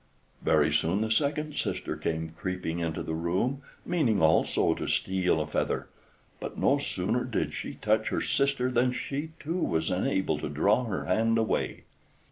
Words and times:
Very 0.41 0.73
soon 0.73 1.01
the 1.01 1.11
second 1.11 1.55
sister 1.57 1.95
came 1.95 2.33
creeping 2.35 2.79
into 2.79 3.03
the 3.03 3.13
room, 3.13 3.61
meaning 3.85 4.19
also 4.19 4.73
to 4.73 4.87
steal 4.87 5.39
a 5.39 5.45
feather; 5.45 5.89
but 6.39 6.57
no 6.57 6.79
sooner 6.79 7.23
did 7.23 7.53
she 7.53 7.75
touch 7.75 8.07
her 8.09 8.19
sister 8.19 8.71
than 8.71 8.93
she, 8.93 9.33
too, 9.39 9.59
was 9.59 9.91
unable 9.91 10.39
to 10.39 10.49
draw 10.49 10.85
her 10.85 11.05
hand 11.05 11.37
away. 11.37 11.83